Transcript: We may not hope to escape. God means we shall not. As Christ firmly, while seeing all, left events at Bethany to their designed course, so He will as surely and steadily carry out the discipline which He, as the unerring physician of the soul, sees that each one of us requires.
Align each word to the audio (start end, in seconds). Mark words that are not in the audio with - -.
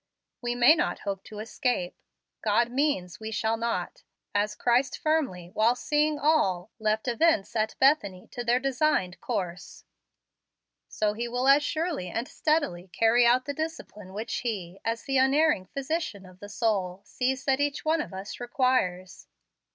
We 0.41 0.55
may 0.55 0.73
not 0.73 1.01
hope 1.01 1.23
to 1.25 1.37
escape. 1.37 1.95
God 2.41 2.71
means 2.71 3.19
we 3.19 3.29
shall 3.29 3.55
not. 3.55 4.01
As 4.33 4.55
Christ 4.55 4.97
firmly, 4.97 5.51
while 5.53 5.75
seeing 5.75 6.17
all, 6.17 6.71
left 6.79 7.07
events 7.07 7.55
at 7.55 7.75
Bethany 7.79 8.27
to 8.31 8.43
their 8.43 8.57
designed 8.59 9.21
course, 9.21 9.83
so 10.87 11.13
He 11.13 11.27
will 11.27 11.47
as 11.47 11.61
surely 11.61 12.09
and 12.09 12.27
steadily 12.27 12.87
carry 12.91 13.27
out 13.27 13.45
the 13.45 13.53
discipline 13.53 14.11
which 14.11 14.37
He, 14.37 14.79
as 14.83 15.03
the 15.03 15.19
unerring 15.19 15.67
physician 15.67 16.25
of 16.25 16.39
the 16.39 16.49
soul, 16.49 17.03
sees 17.05 17.45
that 17.45 17.59
each 17.59 17.85
one 17.85 18.01
of 18.01 18.11
us 18.11 18.39
requires. 18.39 19.27